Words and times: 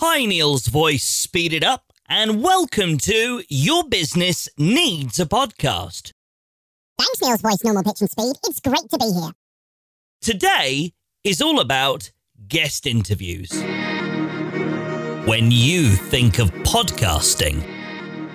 Hi, 0.00 0.24
Neil's 0.26 0.68
voice, 0.68 1.02
speed 1.02 1.52
it 1.52 1.64
up, 1.64 1.92
and 2.08 2.40
welcome 2.40 2.98
to 2.98 3.42
Your 3.48 3.82
Business 3.82 4.48
Needs 4.56 5.18
a 5.18 5.26
Podcast. 5.26 6.12
Thanks, 6.96 7.20
Neil's 7.20 7.40
voice, 7.40 7.64
normal 7.64 7.82
pitch 7.82 8.02
and 8.02 8.08
speed. 8.08 8.36
It's 8.44 8.60
great 8.60 8.88
to 8.90 8.96
be 8.96 9.06
here. 9.06 9.32
Today 10.20 10.92
is 11.24 11.42
all 11.42 11.58
about 11.58 12.12
guest 12.46 12.86
interviews. 12.86 13.50
When 15.26 15.50
you 15.50 15.88
think 15.88 16.38
of 16.38 16.52
podcasting, 16.62 17.66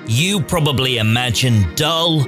you 0.05 0.41
probably 0.41 0.97
imagine 0.97 1.73
dull, 1.75 2.27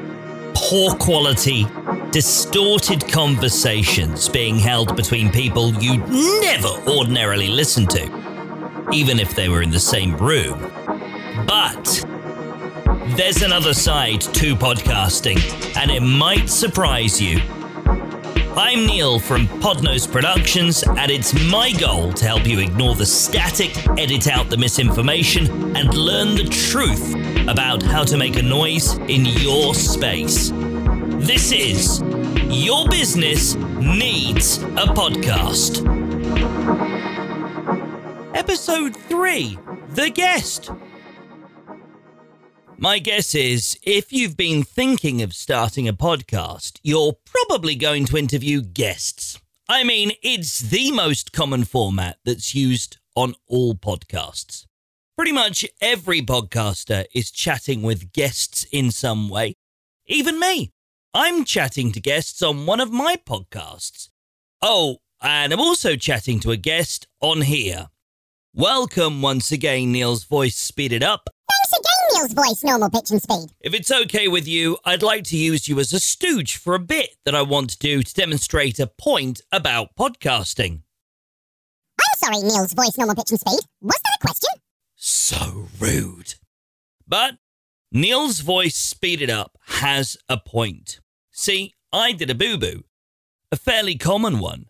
poor 0.54 0.96
quality, 0.96 1.68
distorted 2.12 3.06
conversations 3.12 4.30
being 4.30 4.58
held 4.58 4.96
between 4.96 5.30
people 5.30 5.74
you'd 5.74 6.08
never 6.08 6.70
ordinarily 6.90 7.50
listen 7.50 7.86
to, 7.88 8.25
even 8.92 9.20
if 9.20 9.36
they 9.36 9.50
were 9.50 9.62
in 9.62 9.70
the 9.70 9.80
same 9.80 10.16
room. 10.18 10.60
But 11.48 12.06
there's 13.16 13.42
another 13.42 13.74
side 13.74 14.22
to 14.22 14.56
podcasting, 14.56 15.38
and 15.78 15.92
it 15.92 16.02
might 16.02 16.50
surprise 16.50 17.22
you. 17.22 17.40
I'm 18.58 18.86
Neil 18.86 19.20
from 19.20 19.48
Podnose 19.48 20.10
Productions, 20.10 20.84
and 20.84 21.12
it's 21.12 21.34
my 21.52 21.72
goal 21.74 22.14
to 22.14 22.26
help 22.26 22.48
you 22.48 22.60
ignore 22.60 22.96
the 22.96 23.06
static, 23.06 23.78
edit 24.00 24.28
out 24.28 24.50
the 24.50 24.58
misinformation, 24.58 25.76
and 25.76 25.94
learn 25.94 26.36
the 26.36 26.46
truth 26.46 27.14
about 27.50 27.84
how 27.84 28.04
to 28.06 28.18
make 28.18 28.38
a 28.38 28.42
noise 28.42 28.94
in 29.10 29.26
your 29.26 29.76
space. 29.76 30.52
This 31.26 31.52
is 31.52 32.02
Your 32.48 32.88
Business 32.88 33.56
Needs 33.56 34.58
a 34.58 34.88
Podcast. 34.88 35.84
Episode 38.48 38.96
3 38.96 39.58
The 39.96 40.12
Guest. 40.12 40.70
My 42.78 43.00
guess 43.00 43.34
is 43.34 43.76
if 43.82 44.14
you've 44.14 44.38
been 44.38 44.62
thinking 44.62 45.24
of 45.24 45.34
starting 45.34 45.88
a 45.88 45.94
podcast, 45.94 46.80
you're 46.84 47.16
probably 47.26 47.74
going 47.76 48.06
to 48.06 48.18
interview 48.18 48.62
guests. 48.62 49.40
I 49.68 49.84
mean, 49.84 50.12
it's 50.22 50.60
the 50.60 50.92
most 50.92 51.34
common 51.34 51.64
format 51.64 52.20
that's 52.24 52.54
used 52.54 53.00
on 53.16 53.34
all 53.48 53.74
podcasts. 53.74 54.68
Pretty 55.18 55.32
much 55.32 55.66
every 55.82 56.22
podcaster 56.22 57.06
is 57.16 57.32
chatting 57.32 57.82
with 57.82 58.14
guests 58.14 58.64
in 58.72 58.92
some 58.92 59.28
way. 59.28 59.56
Even 60.06 60.40
me. 60.40 60.72
I'm 61.16 61.46
chatting 61.46 61.92
to 61.94 62.00
guests 62.00 62.44
on 62.44 62.68
one 62.68 62.80
of 62.80 62.92
my 62.92 63.16
podcasts. 63.16 64.10
Oh, 64.62 64.98
and 65.20 65.52
I'm 65.52 65.60
also 65.60 65.96
chatting 65.96 66.40
to 66.42 66.52
a 66.52 66.58
guest 66.58 67.08
on 67.22 67.42
here. 67.42 67.90
Welcome 68.58 69.22
once 69.22 69.52
again, 69.52 69.92
Neil's 69.92 70.24
voice 70.24 70.56
speeded 70.56 71.04
up. 71.04 71.28
Thanks 71.50 71.74
again, 71.78 72.14
Neil's 72.14 72.34
voice, 72.34 72.64
normal 72.64 72.90
pitch 72.90 73.12
and 73.12 73.22
speed. 73.22 73.50
If 73.60 73.74
it's 73.74 73.92
okay 73.92 74.30
with 74.30 74.48
you, 74.48 74.78
I'd 74.86 75.04
like 75.04 75.26
to 75.26 75.38
use 75.38 75.68
you 75.68 75.78
as 75.78 75.92
a 75.92 76.00
stooge 76.00 76.56
for 76.56 76.74
a 76.74 76.80
bit 76.80 77.18
that 77.26 77.36
I 77.36 77.42
want 77.42 77.72
to 77.72 77.78
do 77.78 78.02
to 78.02 78.14
demonstrate 78.14 78.80
a 78.80 78.88
point 78.88 79.42
about 79.52 79.90
podcasting. 80.00 80.84
I'm 82.00 82.18
sorry, 82.18 82.38
Neil's 82.44 82.72
voice, 82.72 82.98
normal 82.98 83.16
pitch 83.16 83.32
and 83.32 83.40
speed. 83.42 83.60
Was 83.82 84.00
that 84.02 84.20
a 84.22 84.26
question? 84.26 84.52
So 84.96 85.68
rude. 85.78 86.36
But 87.06 87.34
Neil's 87.92 88.40
voice 88.40 88.78
speeded 88.78 89.30
up 89.30 89.58
has 89.68 90.16
a 90.30 90.38
point. 90.38 91.02
See, 91.30 91.74
I 91.92 92.14
did 92.14 92.30
a 92.30 92.36
boo 92.36 92.58
boo, 92.58 92.86
a 93.52 93.58
fairly 93.58 93.98
common 93.98 94.40
one. 94.40 94.68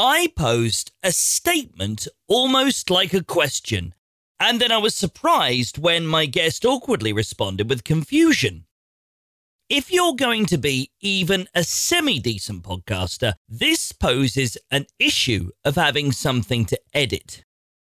I 0.00 0.28
posed 0.36 0.92
a 1.02 1.10
statement 1.10 2.06
almost 2.28 2.88
like 2.88 3.12
a 3.12 3.24
question, 3.24 3.96
and 4.38 4.60
then 4.60 4.70
I 4.70 4.76
was 4.78 4.94
surprised 4.94 5.76
when 5.76 6.06
my 6.06 6.26
guest 6.26 6.64
awkwardly 6.64 7.12
responded 7.12 7.68
with 7.68 7.82
confusion. 7.82 8.66
If 9.68 9.90
you're 9.90 10.14
going 10.14 10.46
to 10.46 10.56
be 10.56 10.92
even 11.00 11.48
a 11.52 11.64
semi 11.64 12.20
decent 12.20 12.62
podcaster, 12.62 13.32
this 13.48 13.90
poses 13.90 14.56
an 14.70 14.86
issue 15.00 15.50
of 15.64 15.74
having 15.74 16.12
something 16.12 16.64
to 16.66 16.80
edit. 16.94 17.42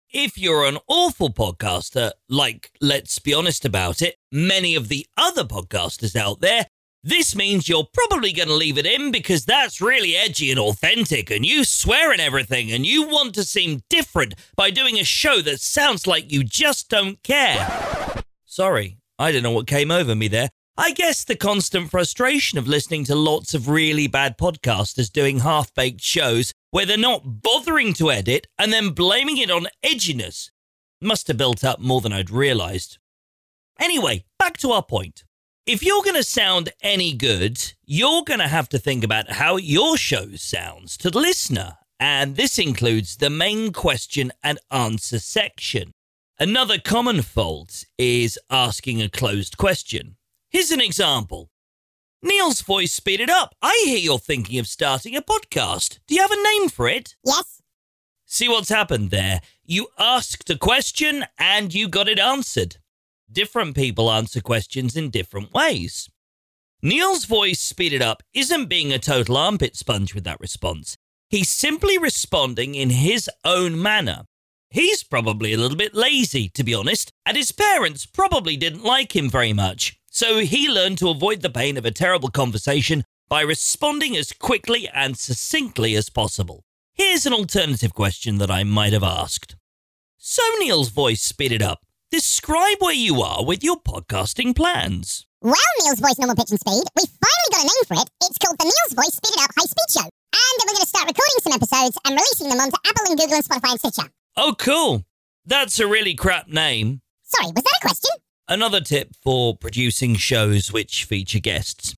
If 0.10 0.38
you're 0.38 0.64
an 0.64 0.78
awful 0.88 1.34
podcaster, 1.34 2.12
like, 2.30 2.72
let's 2.80 3.20
be 3.20 3.34
honest 3.34 3.66
about 3.66 4.02
it, 4.02 4.16
many 4.32 4.74
of 4.74 4.88
the 4.88 5.06
other 5.18 5.44
podcasters 5.44 6.16
out 6.16 6.40
there, 6.40 6.68
this 7.04 7.36
means 7.36 7.70
you're 7.70 7.88
probably 7.94 8.34
going 8.34 8.50
to 8.50 8.54
leave 8.54 8.78
it 8.78 8.86
in 8.86 9.12
because 9.12 9.46
that's 9.46 9.80
really 9.80 10.16
edgy 10.16 10.52
and 10.52 10.60
authentic, 10.60 11.32
and 11.32 11.46
you 11.46 11.64
swear 11.64 12.12
and 12.12 12.20
everything, 12.20 12.72
and 12.72 12.86
you 12.86 13.08
want 13.08 13.36
to 13.36 13.44
seem 13.44 13.84
different 13.90 14.34
by 14.56 14.70
doing 14.70 15.00
a 15.00 15.06
show 15.06 15.42
that 15.42 15.62
sounds 15.62 16.06
like 16.06 16.32
you 16.32 16.44
just 16.44 16.90
don't 16.90 17.22
care. 17.24 18.24
Sorry, 18.46 18.98
I 19.18 19.32
don't 19.32 19.44
know 19.44 19.52
what 19.52 19.68
came 19.68 19.92
over 19.92 20.14
me 20.14 20.28
there. 20.28 20.50
I 20.78 20.92
guess 20.92 21.24
the 21.24 21.36
constant 21.36 21.90
frustration 21.90 22.58
of 22.58 22.68
listening 22.68 23.04
to 23.06 23.16
lots 23.16 23.54
of 23.54 23.68
really 23.68 24.08
bad 24.08 24.38
podcasters 24.38 25.12
doing 25.12 25.40
half 25.40 25.74
baked 25.74 26.02
shows 26.02 26.54
where 26.72 26.86
they're 26.86 26.98
not 26.98 27.42
bothering 27.42 27.94
to 27.94 28.12
edit 28.12 28.48
and 28.58 28.72
then 28.72 28.92
blaming 28.92 29.38
it 29.38 29.52
on 29.52 29.68
edginess 29.86 30.52
must 31.02 31.28
have 31.28 31.38
built 31.38 31.64
up 31.64 31.80
more 31.80 32.02
than 32.02 32.14
I'd 32.14 32.30
realised. 32.30 32.98
Anyway, 33.80 34.26
back 34.38 34.58
to 34.58 34.72
our 34.72 34.84
point. 34.84 35.24
If 35.70 35.84
you're 35.84 36.02
going 36.02 36.16
to 36.16 36.24
sound 36.24 36.74
any 36.82 37.14
good, 37.14 37.74
you're 37.86 38.24
going 38.24 38.40
to 38.40 38.48
have 38.48 38.70
to 38.70 38.80
think 38.80 39.04
about 39.04 39.34
how 39.34 39.58
your 39.58 39.98
show 39.98 40.30
sounds 40.36 40.98
to 40.98 41.12
the 41.12 41.20
listener. 41.20 41.78
And 42.00 42.36
this 42.36 42.58
includes 42.58 43.18
the 43.18 43.30
main 43.30 43.72
question 43.72 44.32
and 44.44 44.58
answer 44.72 45.20
section. 45.20 45.92
Another 46.40 46.80
common 46.80 47.22
fault 47.22 47.86
is 48.00 48.40
asking 48.50 49.00
a 49.00 49.10
closed 49.10 49.58
question. 49.58 50.16
Here's 50.50 50.72
an 50.72 50.82
example. 50.82 51.52
Neil's 52.24 52.62
voice 52.62 52.94
speeded 52.94 53.30
up. 53.30 53.54
I 53.62 53.80
hear 53.86 54.00
you're 54.00 54.18
thinking 54.18 54.58
of 54.58 54.66
starting 54.66 55.16
a 55.16 55.22
podcast. 55.22 56.00
Do 56.08 56.16
you 56.16 56.22
have 56.24 56.32
a 56.32 56.44
name 56.44 56.70
for 56.70 56.90
it? 56.90 57.14
Yes. 57.24 57.62
See 58.26 58.50
what's 58.50 58.70
happened 58.70 59.12
there? 59.12 59.40
You 59.64 59.90
asked 60.00 60.50
a 60.50 60.58
question 60.58 61.26
and 61.38 61.76
you 61.76 61.88
got 61.88 62.08
it 62.08 62.18
answered. 62.18 62.78
Different 63.32 63.76
people 63.76 64.12
answer 64.12 64.42
questions 64.42 64.96
in 64.96 65.12
different 65.12 65.54
ways. 65.54 66.10
Neil's 66.82 67.26
voice 67.26 67.60
speeded 67.60 68.02
up 68.02 68.24
isn't 68.34 68.66
being 68.66 68.92
a 68.92 68.98
total 68.98 69.38
armpit 69.38 69.76
sponge 69.76 70.16
with 70.16 70.24
that 70.24 70.40
response. 70.40 70.98
He's 71.30 71.50
simply 71.50 72.00
responding 72.00 72.74
in 72.74 72.90
his 72.90 73.30
own 73.46 73.80
manner. 73.80 74.24
He's 74.72 75.04
probably 75.04 75.54
a 75.54 75.58
little 75.58 75.78
bit 75.78 75.94
lazy, 75.94 76.50
to 76.50 76.64
be 76.64 76.74
honest, 76.74 77.12
and 77.24 77.38
his 77.38 77.52
parents 77.52 78.08
probably 78.08 78.58
didn't 78.58 78.84
like 78.84 79.16
him 79.16 79.30
very 79.30 79.54
much. 79.54 80.00
So 80.10 80.40
he 80.40 80.68
learned 80.68 80.98
to 81.00 81.10
avoid 81.10 81.42
the 81.42 81.52
pain 81.52 81.78
of 81.78 81.86
a 81.86 81.92
terrible 81.92 82.30
conversation 82.30 83.04
by 83.28 83.42
responding 83.42 84.18
as 84.18 84.32
quickly 84.32 84.90
and 84.92 85.16
succinctly 85.16 85.96
as 85.96 86.10
possible. 86.10 86.64
Here's 86.96 87.28
an 87.28 87.34
alternative 87.34 87.94
question 87.94 88.40
that 88.40 88.50
I 88.50 88.64
might 88.64 88.94
have 88.94 89.04
asked. 89.04 89.56
So 90.18 90.42
Neil's 90.60 90.90
voice 90.90 91.22
speeded 91.22 91.62
up. 91.62 91.86
Describe 92.12 92.78
where 92.80 92.92
you 92.92 93.22
are 93.22 93.46
with 93.46 93.64
your 93.64 93.80
podcasting 93.82 94.56
plans. 94.56 95.28
Well, 95.44 95.54
Neil's 95.84 96.00
voice, 96.00 96.18
normal 96.18 96.36
pitch 96.36 96.50
and 96.50 96.60
speed. 96.60 96.84
We 96.98 97.04
finally 97.06 97.50
got 97.52 97.62
a 97.62 97.66
name 97.66 97.86
for 97.88 97.94
it. 98.02 98.10
It's 98.24 98.40
called 98.40 98.58
the 98.58 98.64
Neil's 98.64 98.94
Voice 98.96 99.14
Speeded 99.14 99.44
Up 99.44 99.52
High 99.56 99.66
Speed 99.66 99.90
Show. 99.92 100.10
And 100.10 100.58
we're 100.58 100.74
going 100.74 100.78
to 100.78 100.88
start 100.88 101.08
recording 101.08 101.40
some 101.42 101.54
episodes 101.54 102.00
and 102.04 102.16
releasing 102.16 102.50
them 102.50 102.60
onto 102.60 102.78
Apple 102.84 103.06
and 103.10 103.20
Google 103.20 103.36
and 103.36 103.46
Spotify 103.46 103.72
and 103.74 103.80
Stitcher. 103.80 104.10
Oh, 104.36 104.56
cool. 104.58 105.06
That's 105.46 105.80
a 105.80 105.86
really 105.86 106.16
crap 106.16 106.48
name. 106.48 107.02
Sorry, 107.26 107.52
was 107.56 107.64
that 107.64 107.80
a 107.80 107.82
question? 107.82 108.12
Another 108.48 108.82
tip 108.82 109.10
for 109.22 109.56
producing 109.56 110.16
shows 110.16 110.74
which 110.74 111.04
feature 111.04 111.40
guests. 111.40 111.94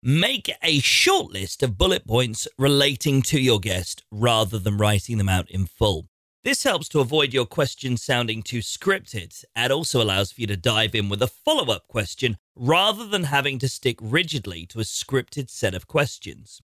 Make 0.00 0.48
a 0.62 0.78
short 0.78 1.32
list 1.32 1.64
of 1.64 1.76
bullet 1.76 2.06
points 2.06 2.46
relating 2.56 3.20
to 3.22 3.40
your 3.40 3.58
guest 3.58 4.04
rather 4.12 4.60
than 4.60 4.76
writing 4.76 5.18
them 5.18 5.28
out 5.28 5.50
in 5.50 5.66
full. 5.66 6.06
This 6.44 6.62
helps 6.62 6.88
to 6.90 7.00
avoid 7.00 7.32
your 7.32 7.46
question 7.46 7.96
sounding 7.96 8.42
too 8.42 8.60
scripted 8.60 9.44
and 9.54 9.72
also 9.72 10.00
allows 10.00 10.30
for 10.30 10.40
you 10.40 10.46
to 10.46 10.56
dive 10.56 10.94
in 10.94 11.08
with 11.08 11.20
a 11.20 11.26
follow 11.26 11.72
up 11.72 11.88
question 11.88 12.38
rather 12.54 13.06
than 13.06 13.24
having 13.24 13.58
to 13.58 13.68
stick 13.68 13.98
rigidly 14.00 14.64
to 14.66 14.80
a 14.80 14.84
scripted 14.84 15.50
set 15.50 15.74
of 15.74 15.88
questions. 15.88 16.62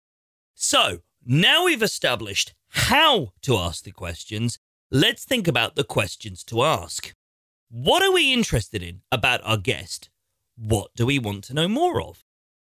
So, 0.55 0.99
now 1.25 1.65
we've 1.65 1.82
established 1.82 2.55
how 2.70 3.32
to 3.43 3.56
ask 3.56 3.85
the 3.85 3.93
questions, 3.93 4.59
let's 4.91 5.25
think 5.25 5.47
about 5.47 5.76
the 5.76 5.85
questions 5.85 6.43
to 6.44 6.62
ask. 6.62 7.14
What 7.71 8.03
are 8.03 8.12
we 8.12 8.32
interested 8.32 8.82
in 8.82 9.03
about 9.12 9.41
our 9.44 9.56
guest? 9.56 10.11
What 10.56 10.91
do 10.97 11.06
we 11.06 11.19
want 11.19 11.44
to 11.44 11.55
know 11.55 11.69
more 11.69 12.03
of? 12.03 12.25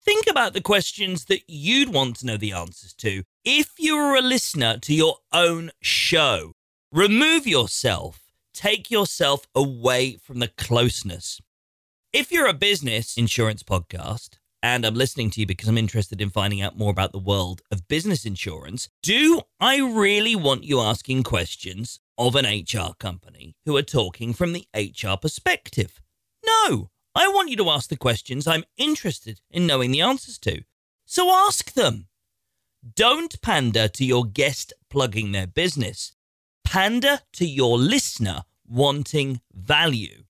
Think 0.03 0.27
about 0.27 0.53
the 0.53 0.61
questions 0.61 1.27
that 1.27 1.43
you'd 1.49 1.93
want 1.93 2.17
to 2.17 2.27
know 2.27 2.37
the 2.37 2.53
answers 2.53 2.95
to 2.95 3.25
if 3.45 3.73
you 3.79 3.97
were 3.97 4.17
a 4.17 4.23
listener 4.23 4.79
to 4.79 4.95
your 4.95 5.19
own 5.33 5.71
show. 5.81 6.54
Remove 6.95 7.45
yourself, 7.45 8.31
take 8.53 8.89
yourself 8.89 9.49
away 9.53 10.15
from 10.15 10.39
the 10.39 10.47
closeness. 10.47 11.41
If 12.13 12.31
you're 12.31 12.47
a 12.47 12.55
business 12.55 13.17
insurance 13.17 13.65
podcast, 13.65 14.39
and 14.63 14.87
I'm 14.87 14.95
listening 14.95 15.31
to 15.31 15.41
you 15.41 15.47
because 15.47 15.69
I'm 15.69 15.77
interested 15.77 16.21
in 16.21 16.31
finding 16.31 16.63
out 16.63 16.79
more 16.79 16.93
about 16.93 17.11
the 17.11 17.19
world 17.19 17.63
of 17.73 17.89
business 17.89 18.25
insurance, 18.25 18.91
do 19.03 19.43
I 19.59 19.79
really 19.79 20.37
want 20.37 20.63
you 20.63 20.79
asking 20.79 21.25
questions 21.25 21.99
of 22.17 22.37
an 22.37 22.47
HR 22.47 22.95
company 22.97 23.57
who 23.67 23.77
are 23.77 23.83
talking 23.83 24.33
from 24.33 24.53
the 24.53 24.65
HR 24.73 25.17
perspective. 25.21 26.01
No, 26.47 26.91
I 27.13 27.27
want 27.27 27.51
you 27.51 27.57
to 27.57 27.71
ask 27.71 27.91
the 27.91 27.97
questions 27.97 28.47
I'm 28.47 28.63
interested 28.77 29.41
in 29.51 29.67
knowing 29.67 29.91
the 29.91 30.03
answers 30.03 30.39
to. 30.39 30.63
So 31.07 31.29
ask 31.29 31.73
them. 31.73 32.07
Don't 32.95 33.43
pander 33.43 33.89
to 33.89 34.05
your 34.05 34.25
guest 34.25 34.73
plugging 34.91 35.33
their 35.33 35.49
business. 35.49 36.14
Pander 36.75 37.21
to 37.35 37.47
your 37.47 37.79
listener 37.79 38.43
wanting 38.69 39.41
value. 39.53 40.25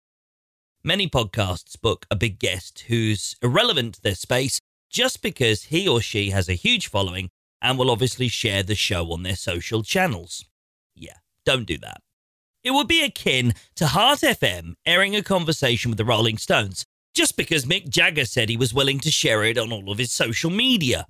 Many 0.84 1.08
podcasts 1.08 1.80
book 1.80 2.04
a 2.10 2.16
big 2.16 2.38
guest 2.38 2.84
who's 2.88 3.34
irrelevant 3.42 3.94
to 3.94 4.02
their 4.02 4.14
space 4.14 4.60
just 4.90 5.22
because 5.22 5.62
he 5.62 5.88
or 5.88 6.02
she 6.02 6.32
has 6.32 6.50
a 6.50 6.52
huge 6.52 6.88
following 6.88 7.30
and 7.62 7.78
will 7.78 7.90
obviously 7.90 8.28
share 8.28 8.62
the 8.62 8.74
show 8.74 9.10
on 9.10 9.22
their 9.22 9.36
social 9.36 9.82
channels. 9.82 10.44
Yeah, 10.94 11.16
don't 11.46 11.64
do 11.64 11.78
that. 11.78 12.02
It 12.62 12.72
would 12.72 12.88
be 12.88 13.02
akin 13.02 13.54
to 13.76 13.86
Heart 13.86 14.18
FM 14.18 14.74
airing 14.84 15.16
a 15.16 15.22
conversation 15.22 15.90
with 15.90 15.96
the 15.96 16.04
Rolling 16.04 16.36
Stones 16.36 16.84
just 17.14 17.38
because 17.38 17.64
Mick 17.64 17.88
Jagger 17.88 18.26
said 18.26 18.50
he 18.50 18.58
was 18.58 18.74
willing 18.74 19.00
to 19.00 19.10
share 19.10 19.44
it 19.44 19.56
on 19.56 19.72
all 19.72 19.90
of 19.90 19.96
his 19.96 20.12
social 20.12 20.50
media. 20.50 21.06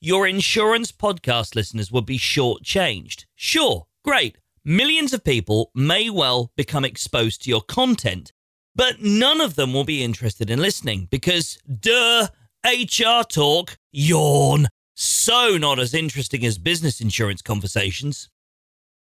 Your 0.00 0.26
insurance 0.26 0.90
podcast 0.90 1.54
listeners 1.54 1.92
would 1.92 2.06
be 2.06 2.18
shortchanged. 2.18 3.26
Sure, 3.36 3.88
great. 4.04 4.36
Millions 4.64 5.12
of 5.12 5.24
people 5.24 5.70
may 5.74 6.08
well 6.08 6.52
become 6.56 6.84
exposed 6.84 7.42
to 7.42 7.50
your 7.50 7.62
content, 7.62 8.32
but 8.74 9.00
none 9.00 9.40
of 9.40 9.56
them 9.56 9.72
will 9.72 9.84
be 9.84 10.04
interested 10.04 10.50
in 10.50 10.60
listening 10.60 11.08
because, 11.10 11.58
duh, 11.80 12.28
HR 12.64 13.22
talk, 13.28 13.76
yawn, 13.90 14.68
so 14.94 15.56
not 15.58 15.78
as 15.78 15.94
interesting 15.94 16.44
as 16.44 16.58
business 16.58 17.00
insurance 17.00 17.42
conversations. 17.42 18.28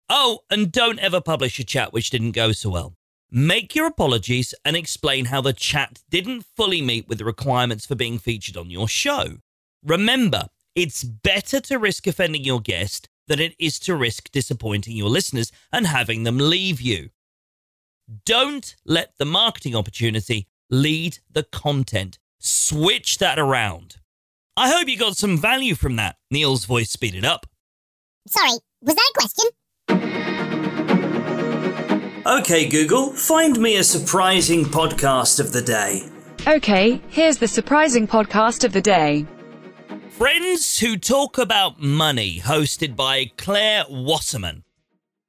Oh, 0.09 0.39
and 0.49 0.71
don't 0.71 0.99
ever 0.99 1.19
publish 1.19 1.59
a 1.59 1.63
chat 1.63 1.91
which 1.91 2.11
didn't 2.11 2.31
go 2.31 2.51
so 2.51 2.69
well. 2.69 2.93
Make 3.29 3.75
your 3.75 3.87
apologies 3.87 4.53
and 4.63 4.75
explain 4.77 5.25
how 5.25 5.41
the 5.41 5.51
chat 5.53 6.01
didn't 6.09 6.45
fully 6.55 6.81
meet 6.81 7.07
with 7.07 7.17
the 7.17 7.25
requirements 7.25 7.85
for 7.85 7.95
being 7.95 8.19
featured 8.19 8.55
on 8.55 8.69
your 8.69 8.87
show. 8.87 9.37
Remember, 9.83 10.47
it's 10.75 11.03
better 11.03 11.59
to 11.61 11.79
risk 11.79 12.07
offending 12.07 12.43
your 12.43 12.61
guest 12.61 13.09
than 13.27 13.39
it 13.39 13.55
is 13.59 13.79
to 13.79 13.95
risk 13.95 14.31
disappointing 14.31 14.95
your 14.95 15.09
listeners 15.09 15.51
and 15.71 15.87
having 15.87 16.23
them 16.23 16.37
leave 16.37 16.81
you. 16.81 17.09
Don't 18.25 18.75
let 18.85 19.17
the 19.17 19.25
marketing 19.25 19.75
opportunity 19.75 20.47
lead 20.69 21.19
the 21.29 21.43
content. 21.43 22.19
Switch 22.39 23.17
that 23.17 23.37
around. 23.37 23.97
I 24.55 24.69
hope 24.71 24.87
you 24.87 24.97
got 24.97 25.17
some 25.17 25.37
value 25.37 25.75
from 25.75 25.97
that. 25.97 26.15
Neil's 26.31 26.65
voice 26.65 26.89
speeded 26.89 27.25
up. 27.25 27.45
Sorry, 28.27 28.57
was 28.81 28.95
that 28.95 29.11
a 29.11 29.19
question? 29.19 29.49
Okay, 32.25 32.67
Google, 32.67 33.13
find 33.13 33.57
me 33.59 33.77
a 33.77 33.83
surprising 33.83 34.65
podcast 34.65 35.39
of 35.39 35.53
the 35.53 35.61
day. 35.61 36.09
Okay, 36.45 37.01
here's 37.09 37.37
the 37.37 37.47
surprising 37.47 38.07
podcast 38.07 38.63
of 38.63 38.73
the 38.73 38.81
day. 38.81 39.25
Friends 40.17 40.79
Who 40.79 40.97
Talk 40.97 41.37
About 41.37 41.79
Money, 41.79 42.39
hosted 42.39 42.95
by 42.95 43.29
Claire 43.37 43.85
Wasserman. 43.87 44.63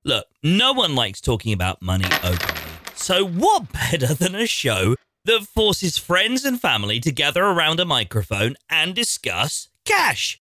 Look, 0.02 0.24
no 0.42 0.72
one 0.72 0.94
likes 0.94 1.20
talking 1.20 1.52
about 1.52 1.82
money 1.82 2.06
openly. 2.24 2.62
So, 2.94 3.26
what 3.26 3.70
better 3.70 4.14
than 4.14 4.34
a 4.34 4.46
show 4.46 4.96
that 5.26 5.42
forces 5.42 5.98
friends 5.98 6.46
and 6.46 6.58
family 6.58 7.00
to 7.00 7.12
gather 7.12 7.44
around 7.44 7.80
a 7.80 7.84
microphone 7.84 8.56
and 8.70 8.94
discuss 8.94 9.68
cash? 9.84 10.40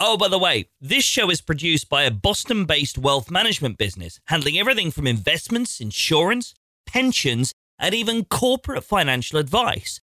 Oh, 0.00 0.16
by 0.16 0.28
the 0.28 0.38
way, 0.38 0.70
this 0.80 1.04
show 1.04 1.28
is 1.28 1.42
produced 1.42 1.90
by 1.90 2.04
a 2.04 2.10
Boston 2.10 2.64
based 2.64 2.96
wealth 2.96 3.30
management 3.30 3.76
business, 3.76 4.18
handling 4.28 4.58
everything 4.58 4.92
from 4.92 5.06
investments, 5.06 5.78
insurance, 5.78 6.54
pensions, 6.86 7.52
and 7.78 7.94
even 7.94 8.24
corporate 8.24 8.84
financial 8.84 9.38
advice. 9.38 10.00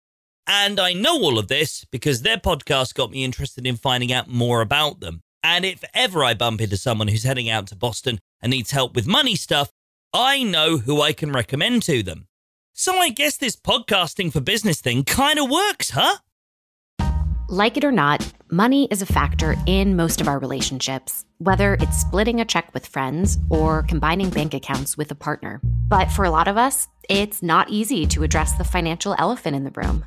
And 0.47 0.81
I 0.81 0.93
know 0.93 1.21
all 1.23 1.39
of 1.39 1.49
this 1.49 1.85
because 1.91 2.23
their 2.23 2.37
podcast 2.37 2.95
got 2.95 3.11
me 3.11 3.25
interested 3.25 3.67
in 3.67 3.77
finding 3.77 4.13
out 4.13 4.29
more 4.29 4.61
about 4.61 5.01
them. 5.01 5.23
And 5.43 5.65
if 5.65 5.85
ever 5.95 6.25
I 6.25 6.35
bump 6.35 6.61
into 6.61 6.77
someone 6.77 7.09
who's 7.09 7.25
heading 7.25 7.49
out 7.49 7.67
to 7.69 7.77
Boston 7.77 8.21
and 8.43 8.51
needs 8.51 8.73
help 8.73 8.95
with 8.95 9.07
money 9.07 9.37
stuff, 9.37 9.73
I 10.13 10.43
know 10.43 10.79
who 10.79 11.01
I 11.01 11.13
can 11.13 11.33
recommend 11.33 11.83
to 11.85 12.03
them. 12.03 12.27
So 12.73 12.97
I 12.97 13.11
guess 13.11 13.37
this 13.37 13.57
podcasting 13.57 14.33
for 14.33 14.41
business 14.41 14.81
thing 14.81 15.05
kind 15.05 15.39
of 15.39 15.51
works, 15.51 15.91
huh? 15.91 16.17
Like 17.49 17.77
it 17.77 17.85
or 17.85 17.93
not, 17.93 18.33
money 18.51 18.87
is 18.91 19.03
a 19.03 19.07
factor 19.07 19.57
in 19.67 19.97
most 19.97 20.21
of 20.21 20.29
our 20.29 20.39
relationships, 20.39 21.25
whether 21.39 21.75
it's 21.75 22.01
splitting 22.01 22.41
a 22.41 22.45
check 22.45 22.73
with 22.73 22.87
friends 22.87 23.39
or 23.51 23.83
combining 23.83 24.31
bank 24.31 24.55
accounts 24.55 24.97
with 24.97 25.11
a 25.11 25.17
partner. 25.17 25.61
But 25.89 26.11
for 26.13 26.25
a 26.25 26.31
lot 26.31 26.49
of 26.49 26.57
us, 26.57 26.87
it's 27.09 27.43
not 27.43 27.69
easy 27.69 28.07
to 28.07 28.23
address 28.23 28.53
the 28.53 28.65
financial 28.65 29.17
elephant 29.19 29.57
in 29.57 29.65
the 29.65 29.73
room. 29.73 30.05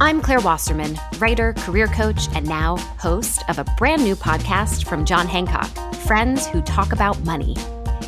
I'm 0.00 0.20
Claire 0.20 0.40
Wasserman, 0.40 0.98
writer, 1.18 1.52
career 1.52 1.86
coach, 1.86 2.26
and 2.34 2.48
now 2.48 2.76
host 2.98 3.44
of 3.48 3.60
a 3.60 3.64
brand 3.78 4.02
new 4.02 4.16
podcast 4.16 4.86
from 4.86 5.04
John 5.04 5.28
Hancock 5.28 5.70
Friends 5.98 6.48
Who 6.48 6.60
Talk 6.62 6.92
About 6.92 7.22
Money. 7.24 7.54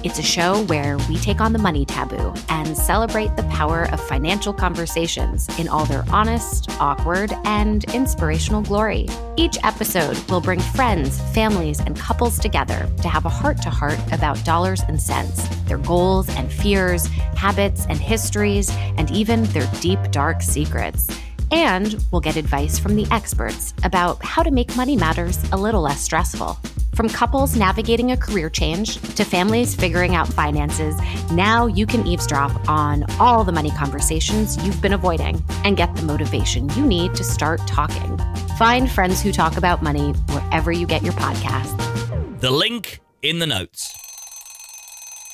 It's 0.02 0.18
a 0.18 0.22
show 0.22 0.64
where 0.64 0.98
we 1.08 1.16
take 1.16 1.40
on 1.40 1.52
the 1.52 1.60
money 1.60 1.84
taboo 1.84 2.34
and 2.48 2.76
celebrate 2.76 3.36
the 3.36 3.44
power 3.44 3.88
of 3.92 4.00
financial 4.00 4.52
conversations 4.52 5.48
in 5.60 5.68
all 5.68 5.84
their 5.84 6.04
honest, 6.10 6.68
awkward, 6.80 7.32
and 7.44 7.84
inspirational 7.94 8.62
glory. 8.62 9.06
Each 9.36 9.56
episode 9.62 10.18
will 10.28 10.40
bring 10.40 10.60
friends, 10.60 11.20
families, 11.32 11.78
and 11.78 11.96
couples 11.96 12.40
together 12.40 12.88
to 13.00 13.08
have 13.08 13.26
a 13.26 13.30
heart 13.30 13.62
to 13.62 13.70
heart 13.70 13.98
about 14.10 14.44
dollars 14.44 14.82
and 14.88 15.00
cents, 15.00 15.48
their 15.66 15.78
goals 15.78 16.28
and 16.30 16.52
fears, 16.52 17.06
habits 17.36 17.86
and 17.88 18.00
histories, 18.00 18.70
and 18.96 19.08
even 19.12 19.44
their 19.44 19.70
deep, 19.80 20.00
dark 20.10 20.42
secrets. 20.42 21.08
And 21.50 22.04
we'll 22.10 22.20
get 22.20 22.36
advice 22.36 22.78
from 22.78 22.96
the 22.96 23.06
experts 23.10 23.72
about 23.84 24.22
how 24.24 24.42
to 24.42 24.50
make 24.50 24.76
money 24.76 24.96
matters 24.96 25.38
a 25.52 25.56
little 25.56 25.82
less 25.82 26.00
stressful. 26.00 26.58
From 26.94 27.08
couples 27.08 27.56
navigating 27.56 28.10
a 28.10 28.16
career 28.16 28.48
change 28.48 29.00
to 29.16 29.24
families 29.24 29.74
figuring 29.74 30.14
out 30.14 30.26
finances, 30.28 30.96
now 31.30 31.66
you 31.66 31.86
can 31.86 32.06
eavesdrop 32.06 32.68
on 32.68 33.04
all 33.20 33.44
the 33.44 33.52
money 33.52 33.70
conversations 33.70 34.56
you've 34.64 34.80
been 34.80 34.94
avoiding 34.94 35.42
and 35.64 35.76
get 35.76 35.94
the 35.94 36.02
motivation 36.02 36.70
you 36.70 36.86
need 36.86 37.14
to 37.14 37.22
start 37.22 37.60
talking. 37.66 38.18
Find 38.56 38.90
friends 38.90 39.20
who 39.20 39.30
talk 39.30 39.58
about 39.58 39.82
money 39.82 40.12
wherever 40.30 40.72
you 40.72 40.86
get 40.86 41.02
your 41.02 41.12
podcast. 41.12 42.40
The 42.40 42.50
link 42.50 43.00
in 43.22 43.38
the 43.38 43.46
notes. 43.46 43.94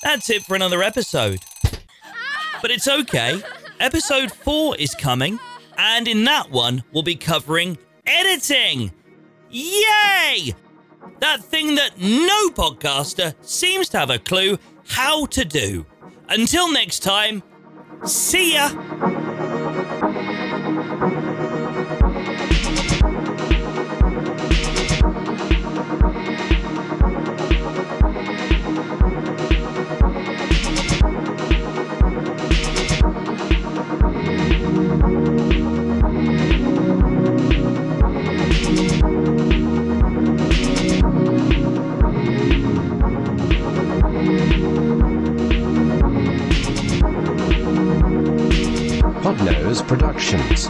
That's 0.02 0.28
it 0.30 0.42
for 0.42 0.56
another 0.56 0.82
episode. 0.82 1.40
But 2.60 2.72
it's 2.72 2.88
okay. 2.88 3.40
Episode 3.78 4.32
4 4.32 4.76
is 4.76 4.94
coming, 4.96 5.38
and 5.76 6.08
in 6.08 6.24
that 6.24 6.50
one, 6.50 6.84
we'll 6.92 7.02
be 7.02 7.16
covering 7.16 7.78
editing. 8.06 8.92
Yay! 9.50 10.54
That 11.20 11.42
thing 11.42 11.74
that 11.76 11.98
no 11.98 12.48
podcaster 12.50 13.34
seems 13.42 13.88
to 13.90 13.98
have 13.98 14.10
a 14.10 14.18
clue 14.18 14.58
how 14.88 15.26
to 15.26 15.44
do. 15.44 15.86
Until 16.28 16.72
next 16.72 17.00
time, 17.00 17.42
see 18.04 18.54
ya! 18.54 18.70
Podnose 49.22 49.86
Productions. 49.86 50.66